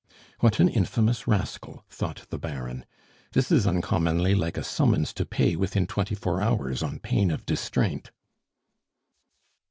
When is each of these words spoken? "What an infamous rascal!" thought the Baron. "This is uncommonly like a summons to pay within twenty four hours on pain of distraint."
"What 0.39 0.59
an 0.59 0.67
infamous 0.67 1.27
rascal!" 1.27 1.85
thought 1.91 2.25
the 2.31 2.39
Baron. 2.39 2.85
"This 3.33 3.51
is 3.51 3.67
uncommonly 3.67 4.33
like 4.33 4.57
a 4.57 4.63
summons 4.63 5.13
to 5.13 5.25
pay 5.27 5.55
within 5.55 5.85
twenty 5.85 6.15
four 6.15 6.41
hours 6.41 6.81
on 6.81 6.97
pain 6.97 7.29
of 7.29 7.45
distraint." 7.45 8.09